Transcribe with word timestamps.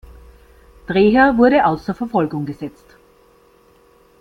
Dreher 0.87 1.37
wurde 1.37 1.63
außer 1.63 1.93
Verfolgung 1.93 2.47
gesetzt. 2.47 2.97